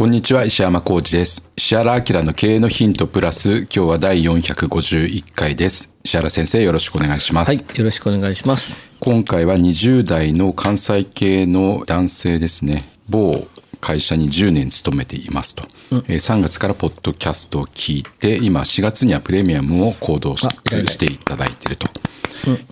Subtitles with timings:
[0.00, 1.44] こんにちは石山浩二です。
[1.58, 5.94] 石原明の経営のヒントプラス今日は第451回です。
[6.04, 7.48] 石原先生よろしくお願いします。
[7.48, 8.96] はいよろしくお願いします。
[9.00, 12.84] 今回は20代の関西系の男性ですね。
[13.10, 13.46] 某
[13.82, 21.86] 会社に10年勤めていますと、うん、えー、3月からポッドキャストを聞いて今4月にはプレミアムを行動ししていただいていると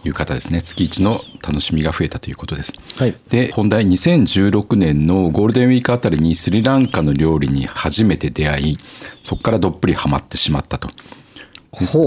[0.05, 8.79] いう方ですね、月1の楽しみが増えたということです、はい、で本題2016年のゴールデンウィークあたりにスリランカの料理に初めて出会い
[9.23, 10.89] そこからどっぷりハマってしまったと。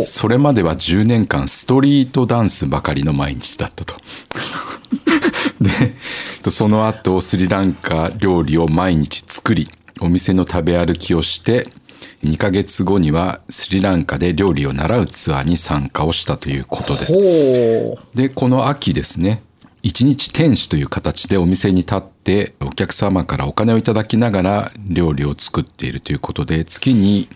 [0.02, 3.96] それまでは10年間ストリートダンスばかりの毎日だったと。
[6.44, 9.70] でその後スリランカ料理を毎日作り
[10.02, 11.68] お店の食べ歩きをして
[12.24, 17.18] 2ヶ月後にはスリランカで料理を習うツアーに参加をしたということです。
[18.16, 19.42] で、この秋ですね、
[19.84, 27.28] 一日店主という形でお店に立ってお客様からお金をいただきながら料理を作っているということで、月に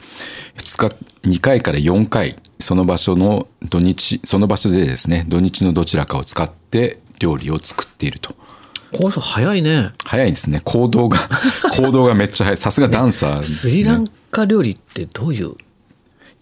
[0.57, 0.95] 2日、
[1.27, 8.35] 2回から4回、その場所の土日、その場所でですね、土日のどちらかを使って料理を作っていると。
[8.93, 9.89] この人早いね。
[10.05, 10.61] 早いですね。
[10.63, 11.17] 行動が、
[11.75, 12.57] 行動がめっちゃ早い。
[12.57, 15.55] さすがダンサーです、ね、スリランカ料理ってどういう？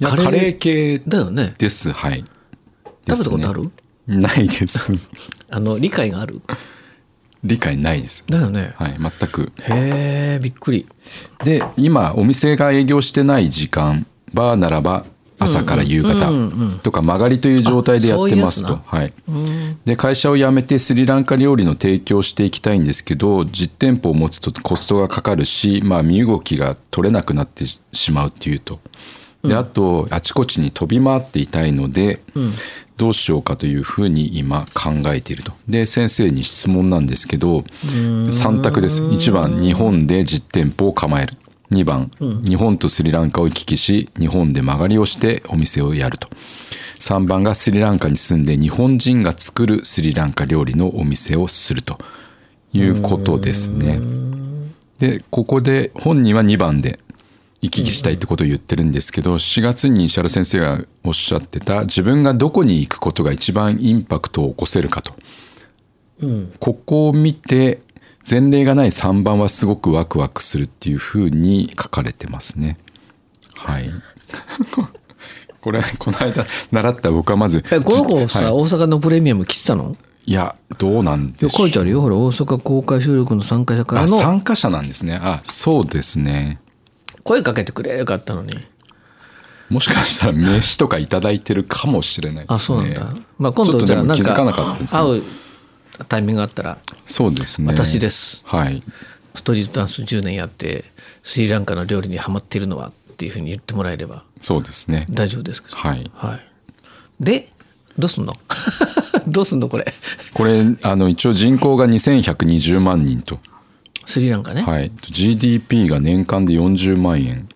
[0.02, 1.54] カレーカレー系だよね。
[1.59, 1.92] です。
[1.92, 2.26] はい。
[3.08, 3.72] 食べたことある？
[4.08, 4.92] ないです。
[5.52, 6.42] あの、理解がある？
[7.44, 8.26] 理解ないです。
[8.28, 8.74] だよね。
[8.78, 9.52] はい、全く。
[9.59, 10.88] へえ、びっくり。
[11.44, 15.06] で、今、お店が営業してない時間、バーならば
[15.44, 16.31] 朝から夕方
[16.81, 18.80] とか曲がりという状態でやってますと。
[18.86, 19.14] はい。
[19.86, 28.80] で、会社を辞めてスリランカ料理の提供していきたいんですけど、実店舗を持つとコストがかかるし、まあ身動きが取れなくなってしまうっていうと。
[29.44, 32.22] で、あと、あちこちに飛び回っていたいので、
[32.96, 35.52] どうしようかというふうに今考えていると。
[35.68, 39.02] で、先生に質問なんですけど、3択です。
[39.02, 41.36] 1番、日本で実店舗を構える。
[41.73, 46.29] 2番、うん、日本とスリランカを行き来し日本で曲がりをしてお店をやると。
[47.00, 51.97] 3番がスリランカに住んで日本人が作るスリランカ料理のお店をすると。
[52.73, 54.00] いうことですね。
[55.00, 57.00] でここで本人は2番で
[57.61, 65.13] 行き来したいってことを言ってるんですけど4月に石原先生がおっしゃってた自分がどこに行くことが一番インパクトを起こせるかと、
[66.22, 67.79] うん、ここを見て
[68.29, 72.78] 前例がない3番はすごくワクワクするっていうふうに書かれてますね。
[73.57, 73.91] はい。
[75.61, 77.63] これ、この間習った僕はまず。
[77.72, 79.95] え、この子さ、はい、大阪のプレミアム来てたの？
[80.25, 81.50] いや、どうなんでしょう。
[81.50, 82.01] 書いてあるよ。
[82.01, 84.17] ほら、大阪公開収録の参加者からの。
[84.17, 85.19] 参加者なんですね。
[85.22, 86.59] あ、そうですね。
[87.23, 88.57] 声かけてくれよかったのに。
[89.69, 92.55] もしかしたら名刺とか頂いてるかもしれないですね。
[92.55, 93.22] あ、そうなんだ。
[93.38, 95.23] まあ今度じゃあなんか、会う
[96.08, 97.68] タイミングがあったらそうですね。
[97.68, 98.42] 私です。
[98.46, 98.81] はい。
[99.36, 100.86] ストリートダンス10年やって
[101.24, 105.06] スリランカの料理にはまっているのはっていうふうに言ってもらえればそうですね。
[105.09, 106.40] 大丈夫ですけどはい、はい、
[107.24, 107.50] で
[107.98, 108.34] どうすんの？
[109.28, 109.86] どうすんのこれ？
[110.34, 113.40] これあの一応人口が2120万人と。
[114.06, 114.64] スリランカね。
[114.64, 114.91] はい。
[115.02, 117.47] GDP が年間で40万円。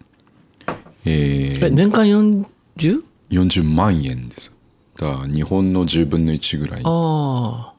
[1.06, 2.46] えー、年間 40?
[3.30, 4.52] 40万円です。
[4.98, 6.82] だ日本の10分の1ぐらい。
[6.84, 7.77] ああ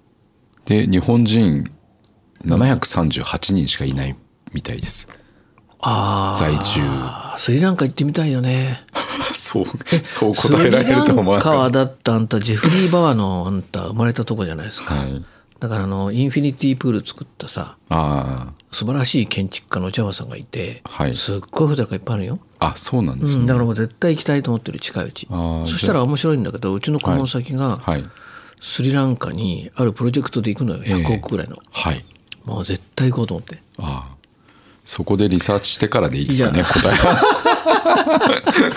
[0.68, 1.70] で日本人
[2.44, 4.14] 738人しかいない
[4.52, 5.08] みたいです。
[5.80, 6.38] ああ。
[6.38, 6.82] 在住。
[7.38, 8.84] スリランカ行ってみたいよね。
[9.32, 9.64] そう、
[10.02, 11.52] そう答えられると思わなかった。
[11.52, 14.94] スリランカはだってあんた、ジェフリー・バワーのあんた生まれたとこじゃないですか。
[14.96, 15.24] はい、
[15.58, 22.40] だからあの、インフィニティプール作ったさ、あ素晴らしい建築家のジャワさんがいて、はい、すっごいホテルがいっぱいあるよ。
[22.58, 23.42] あ、そうなんですね。
[23.42, 25.26] うん、だからもう絶対行きたいと思ってる、近いうち。
[25.30, 28.10] そしたら面白いんだけど、うちの顧問先が、はい、はい
[28.60, 30.82] スリランカにあるプロジェクトで行くのよ。
[30.82, 32.04] 100億ぐらいの、えー、はい。
[32.44, 33.62] もう絶対行こうと思って。
[33.78, 34.18] ああ。
[34.88, 37.20] そこでリサーチしてからでいいですかね答えは。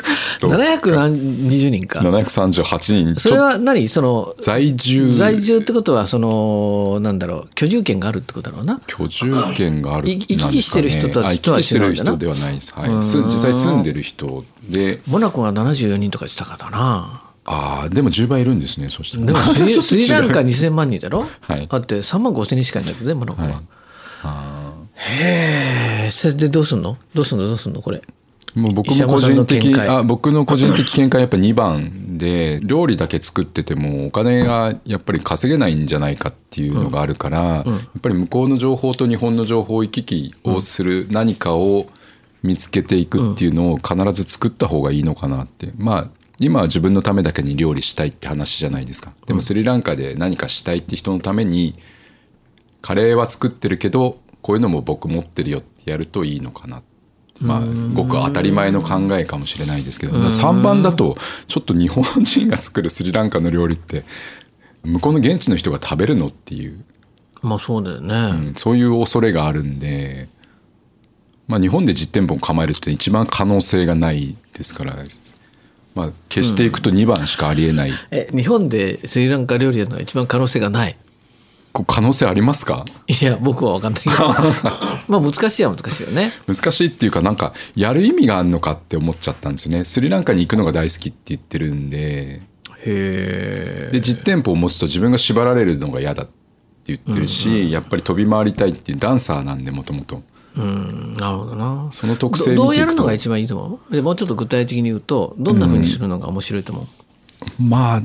[0.42, 2.00] 720人か。
[2.00, 3.16] 738人。
[3.16, 3.88] それは何？
[3.88, 5.16] その在住。
[5.16, 7.50] 在住ってことはそのなんだろう。
[7.56, 8.82] 居住権があるってことだろうな。
[8.88, 15.00] 居住権があるい行き来してる人とは違う人ではないです、はい、す実際住んでる人で。
[15.08, 19.26] モナコが74人とか言ってたからなああでも10倍いるんですねそしたら。
[19.26, 19.40] でも
[19.82, 21.68] スリランカ違う2000万人だろ、はい。
[21.68, 23.58] だって3万5千人しかいないけどねモナコは、はい。
[24.24, 26.98] あへえそれでどうすんの？
[27.14, 27.48] どうすんの？
[27.48, 27.82] どうすんの？
[27.82, 27.98] これ。
[27.98, 28.02] ー
[28.60, 41.88] もう僕も個人的あ僕の個人的見解やっぱ2番で料理だけ作っててもお金がやっぱり稼げないんじゃないかっていうのがあるから、やっぱり向こうの情報と日本の情報を行き来をする何かを
[42.44, 45.72] 見つけていくっていうのを必ず作った方がいいのかなって。
[45.78, 49.14] まあ今は自分のためだけに料理したいって話じゃないですか。
[49.28, 51.76] でもスリランカで何かしたいって人のために
[52.82, 56.82] カレーは作ってるけどこういうのも僕持ってるよってやるといいのかな。
[57.40, 57.62] まあ
[57.94, 61.16] ごく当たり前の考えかもしれないですけど3番だと
[61.48, 64.04] ちょっと日本人が作るスリランカの料理って
[64.84, 66.84] 向こうの現地の人が食べるのっていう、
[67.42, 68.16] まあそうだよね、
[68.50, 68.54] うん。
[68.56, 70.30] そういう恐れがあるんで、
[71.48, 74.96] まあ、日本で実店舗を構えるって一番可能性がないですから、
[75.94, 80.98] まあ、消していくと2番しかありえない、え日本でスリランカ料理やるのは一番可能性がない。
[81.74, 82.84] こ可能性ありますか？
[83.08, 84.16] いや僕は分かんないけど。
[85.08, 86.34] まあ難しいは難しいよね。
[86.48, 89.86] 難しいっていうかなんかやる意味があるのかって思っちゃったんですよね。
[89.86, 91.98] スリランカに行くのが大好きって言ってるんで。
[91.98, 92.40] へ
[92.86, 96.32] えで実店舗を持つと自分が縛られるのが嫌だって
[96.88, 100.24] 言ってるし、やっぱり飛び回りたいっていうダンサーなんでもともと
[100.58, 101.88] うんなるほどな。
[101.92, 103.94] その特性どどうやるのが一番いいと思う？
[103.94, 108.02] でもうちょっと具体的に言うとどんなふうにするのが面白いと思う、まあ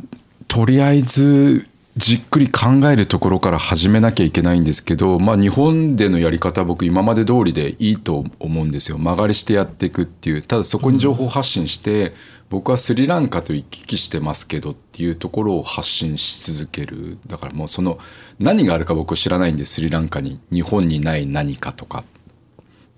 [0.46, 1.66] とりあえず
[1.96, 8.98] じっくり考えるところから始めなきゃいけないんですけど、まあ、日本でのやり方は僕今まで通りでいいと思うんですよ。
[8.98, 10.42] 曲がりしてやっていくっていう。
[10.42, 12.12] ただそこに情報発信して、
[12.50, 17.16] 僕はスリランカと行き来してますけどっていうところを発信し続ける。
[17.26, 17.98] だからもうその
[18.38, 22.04] 何があるか僕知らないんでスリランカに日本にない何かとか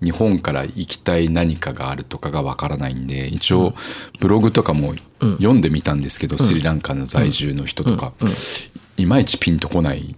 [0.01, 3.73] 日本から行きたい何かがあるとかがわからないんで一応
[4.19, 8.13] ブログとかも読んでみたんですけど、スリランカの在住の人とか、
[8.97, 10.15] いまいちピンとこない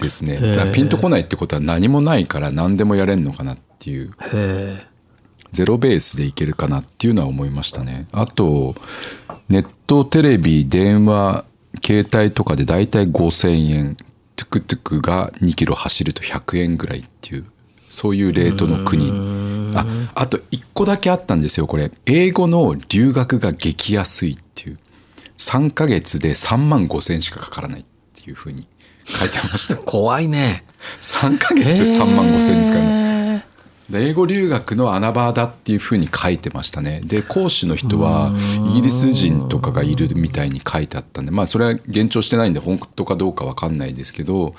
[0.00, 0.40] ですね。
[0.40, 4.14] だからピンとこないってことは何もないから何でもやれんのかなっていう。
[5.52, 8.08] ゼロベースでいけるかなっていうのは思いましたね。
[8.10, 8.74] あと
[9.48, 11.44] ネットテレビ電話
[11.84, 13.96] 携帯とかでだいたい5000円
[14.34, 17.44] トゥクトゥクが2キロ走ると100円ぐらいっていう
[17.94, 19.12] そういうレートの国。
[19.76, 21.92] ああと1個だけあったんですよこれ。
[22.06, 24.78] 英語の留学が激安いっていう。
[25.38, 27.84] 3ヶ月で3万5千円しかかからないっ
[28.16, 28.66] ていうふうに
[29.04, 29.76] 書いてました。
[29.86, 30.64] 怖いね。
[31.00, 33.44] 3ヶ月で3万5千円ですからね。
[33.92, 37.00] 英語留学の穴場だっていうふうに書いてましたね。
[37.04, 38.32] で講師の人は
[38.70, 44.54] イギリス人とかがいるみたいに書いてあったんでまあそれは現状してないんで本当かどうか分かんないですけど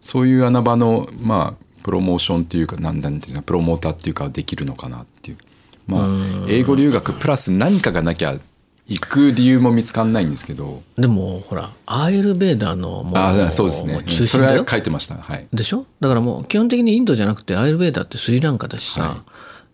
[0.00, 5.38] そういう穴場のまあプロモーションっていうか何なんていうかプロモーターっていうかできるのかなっていう。
[5.86, 6.08] まあ
[6.48, 8.38] 英語留学プラス何かがなきゃ
[8.86, 10.82] 行く理由も見つかんないんですけど。
[10.96, 14.02] でもほらアーユルベーダーのもうあそうですね。
[14.06, 15.16] それは書いてました。
[15.16, 15.46] はい。
[15.52, 15.86] でしょ？
[16.00, 19.18] だからもう基本的にインドじゃなくてアーユルベーダーってスリランカだしさ、はい。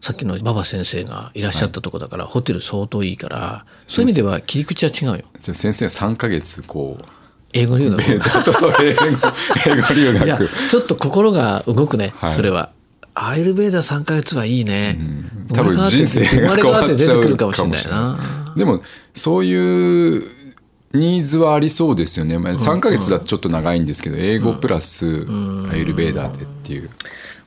[0.02, 5.25] さっきの馬場先生がいらっしゃったとこだから、ホテル相当いいからそういう意味では切り口は違うよ。
[5.40, 7.04] じゃあ先生は3ヶ月こう
[7.53, 8.03] 英語留学？
[8.11, 8.23] 英語
[9.67, 12.31] 英語留いや学ちょっと心が動くね、はい。
[12.31, 12.71] それは。
[13.19, 14.99] アーユルベーダー3ヶ月はいいね、
[15.55, 18.55] 多分人生生まれ変わって出てくるかかもしれないな。
[18.55, 18.83] でも
[19.15, 20.23] そういう
[20.93, 26.91] ニーズはありそうですよね、まあ、3ヶ月だとちょっと長いんですけど、英語プラスアイルベーダーでっていう、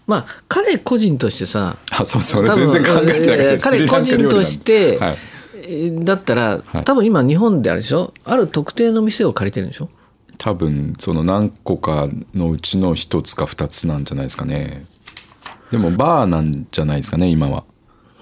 [0.08, 3.70] まあ彼個人としてさあそうそれ全然考えてなかったです。
[3.70, 5.12] 彼個人として、はい。
[5.12, 5.39] えー
[6.04, 6.84] だったら、はい。
[6.84, 8.14] 多分今日本であれでしょ？
[8.24, 9.90] ある特定の店を借りてるんでしょ？
[10.38, 14.86] 多分その何個かのうちの一つか二つなんじゃないですかね。
[15.72, 17.64] でもバーなんじゃないですかね今は。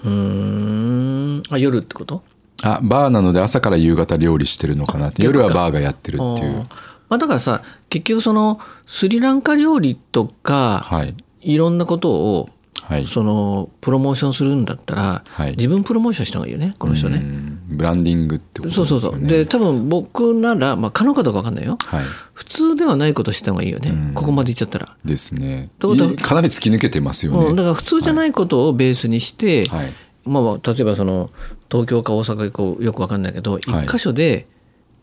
[0.04, 1.44] うーん。
[1.50, 2.24] あ夜ってこと？
[2.64, 5.24] あバーなので朝から夕方料理してるのかなって。
[5.24, 6.66] 夜はバーがやってるっていう。
[7.10, 11.16] まあ、だからさ結局そのスリランカ料理とか、はい。
[11.42, 12.50] い、ろんなことを
[12.88, 13.06] はい。
[13.06, 15.52] そのプロモーションするんだったら、はい。
[15.58, 17.18] 自分プロモーションした方がいいよねこの人ね。
[17.18, 17.60] うん。
[17.68, 18.90] ブランディングってことですよね。
[18.90, 19.28] そうそうそう。
[19.28, 21.78] で多分僕なら、まあ、可能かどうか分かんないよ。
[21.84, 22.04] はい。
[22.34, 24.96] 普通ではないことした方がいいよね、ここまでいっちゃったら。
[25.04, 25.70] ですね。
[25.80, 29.94] かなり突き抜けてますよね、うん、だから普通じゃないことをベースにして、はい。
[30.24, 31.30] まあ、例えばその
[31.70, 33.88] 東京か大阪かこうよく分かんないけど、一はい。
[33.88, 34.48] 箇所で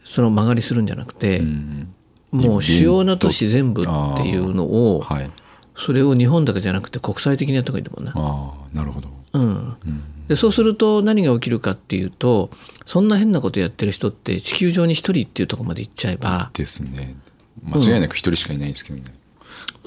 [0.04, 1.94] その曲がりするんじゃなくて、うん。
[2.32, 3.84] もう主要な都市全部っ
[4.16, 5.30] ていうのを、はい
[5.76, 8.12] それを日本だけじゃなくて国際的にやった方がいいと思うな。
[8.14, 9.08] ああなるほど。
[9.32, 9.76] うん、
[10.28, 12.50] でそうすると何が起きるかっていうと
[12.86, 17.16] そんな変なことやってる人って地球上に一人っていうところまで行っちゃえばですね。
[17.62, 19.04] 間違いなく一人しかいないですけどね、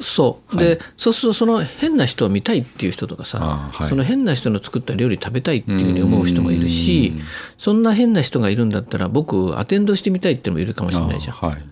[0.02, 0.58] そう。
[0.58, 3.90] で、そうするとその変な人を見たいっていう人とかさ、はい。
[3.90, 7.22] その変な人の作った料理食べたいっていうふうに思う人もいるしうん。
[7.58, 11.36] そんな変な人がいるんだったら僕アテンドしてみたいっていうのもいるかもしれないじゃん。
[11.36, 11.66] あはい。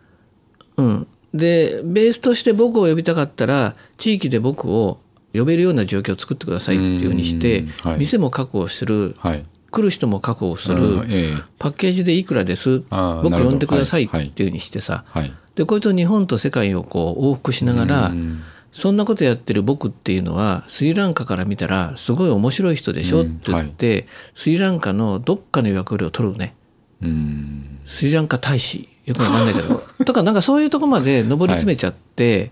[0.78, 5.00] うん、でベースとして僕を呼びたかったら地域で僕を
[5.34, 8.00] 呼べるような状況を作ってくださいっていうふうにして、うんはい。
[8.00, 9.46] 店も確保するはい。
[9.70, 11.34] 来る人も確保する、うんええ。
[11.60, 18.44] パッケージでいくらです僕呼んでくださいっはいていうふうにしてさ、はいでこいつを日本と世界をこう往復しながら、うん。
[18.74, 26.56] そんなことやってる僕っていうのはスリランカから見たらすごい面白い人でしょって言って、スリランカのどっかの役割を取るね。
[27.02, 27.80] うん。
[27.86, 29.84] スリランカ大使よくわかんないけど。
[30.06, 32.52] とかなんかそういうとこまで上り詰めちゃって、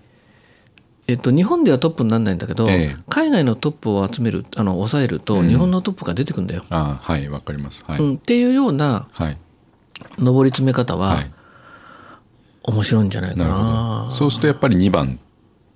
[1.08, 2.98] えっと、日本ではトップにならないんだけど、ええ。
[3.10, 7.84] 海外のトップを集めるあの抑えると日本のトップが出てくるんだよ、あはいわかります。
[7.88, 9.38] はい、うん、っていうようなはい。
[10.20, 11.32] 上り詰め方ははい。
[12.64, 14.10] 面白いんじゃないかな。
[14.12, 15.20] そうするとやっぱり2番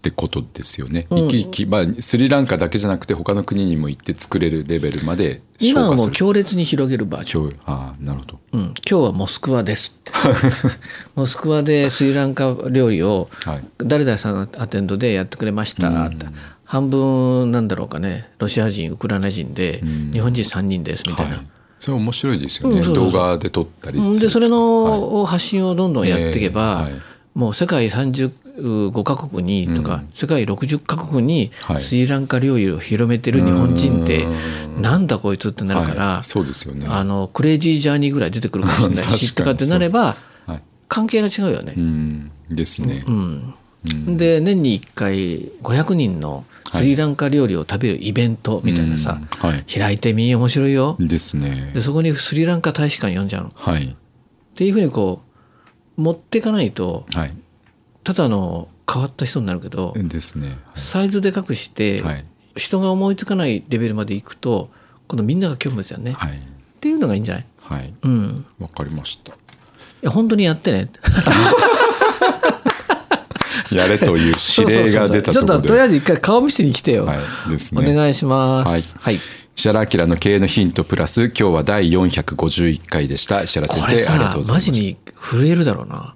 [0.08, 7.50] ってことですよね、生き生き、まあ、スリランカだけじゃなくて他の国にも行って作れるレベルまで消今はもう強烈に広げるバージョン。
[7.50, 8.40] 今日ああなるほど。
[8.54, 9.94] うん、今日はモスクワです
[11.16, 13.64] モスクワでスリランカ料理をはい。
[13.80, 16.26] 誰々さんのアテンドでやってくれましたって。
[16.64, 18.30] 半分なんだろうかね。
[18.40, 20.12] ロシア人ウクライナ人でん。
[20.12, 21.48] 日本人3人ですみたいな、はい。
[21.80, 23.12] それ面白いですよね、うんそうそうそう。
[23.12, 24.60] 動画で撮ったりでそれはい。
[24.60, 27.02] の発信をどんどんやっていけば、ええはい。
[27.36, 27.90] もう世界
[28.58, 31.82] 35カ国にとか、世界60カ国にはい。
[31.82, 34.26] スリランカ料理を広めてる日本人って
[34.76, 34.82] うん。
[34.82, 36.24] なんだこいつってなるから、はい。
[36.24, 36.88] そうですよね。
[36.90, 39.04] あのクレイジージャーニーぐらい出てくるかもしれない。
[39.18, 40.62] しとかってなればはい。
[40.88, 41.74] 関係が違うよね。
[41.78, 42.32] うん。
[42.50, 43.54] ですね、うん。
[44.18, 45.16] で年に1回
[45.62, 49.22] 500人のスリランカ料理を食べるイベントみたいなさ、
[49.74, 50.96] 開いてみ面白いよ。
[51.00, 51.72] ですね。
[51.74, 53.50] でそこにスリランカ大使館呼んじゃうの。
[53.50, 53.96] っはい。
[54.56, 55.22] ていうふうにこ
[55.98, 57.34] う持っていかないとはい
[58.08, 60.58] ただの変わった人になるけどですね。
[60.78, 62.26] サイズでかくして、はい。
[62.56, 64.70] 人が思いつかないレベルまでいくと
[65.10, 66.38] 今度みんなが興味ですよね、はい。
[66.38, 66.42] っ
[66.80, 67.46] ていうのがいいんじゃない？
[67.64, 67.94] はい。
[68.02, 68.46] うん。
[68.60, 69.34] わかりました。
[69.34, 69.36] い
[70.04, 70.90] や本当にやってね。
[73.74, 75.58] やれという指令が出たところで。
[75.58, 77.08] ちょっととりあえず一回顔見せに来てよ。
[77.08, 77.20] はい。
[77.50, 78.70] ですおね願いします。
[78.70, 78.82] はい。
[79.00, 79.20] はい。
[79.58, 83.44] 石原明の経営のヒントプラス今日は第451回でした。
[83.44, 84.62] 石原先生ありがとさうございました。
[84.62, 86.14] マジに震えるだろうな。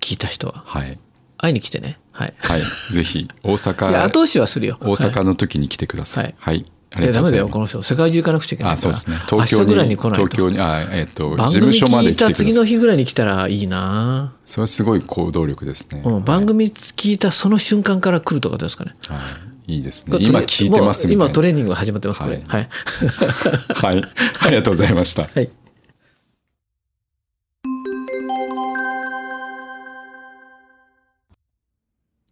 [0.00, 0.64] 聞いた人は。
[0.66, 0.98] はい
[1.42, 1.98] 会いに来てね。
[2.12, 2.60] はい、はい。
[2.92, 4.78] ぜひ大いや阪後押しはするよ。
[4.80, 6.34] 大阪の時に来てください。
[6.38, 7.08] はい、ありい。
[7.08, 7.36] やダメだがとうございます。
[7.36, 7.82] よこの人。
[7.82, 8.90] 世界中行かなくちゃいけないから。
[8.90, 9.16] あそうですね。
[9.28, 12.28] 東京明日ぐらいにに来ないと東京にあえっ、と番事務組所まで来てください。
[12.28, 18.94] 聞いた次の日ぐらいに来たらいいな、それはすごい行動力ですね、うん、番組聞いたその瞬間から来るとかですかね。
[19.08, 19.18] は
[19.66, 20.18] い、いいですね。
[20.20, 21.24] 今聞いてますみたいな。
[21.26, 22.36] 今トレーニングが始まってますこれ。
[22.36, 22.46] はい。
[22.46, 22.68] はい、
[23.74, 24.04] はい。
[24.42, 25.22] ありがとうございました。
[25.22, 25.50] はい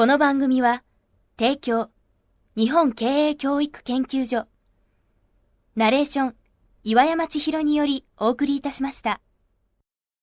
[0.00, 0.82] この番組は、
[1.38, 1.90] 提供、
[2.56, 4.46] 日本経営教育研究所、
[5.76, 6.34] ナレーション、
[6.84, 9.20] 岩山千尋によりお送りいたしました。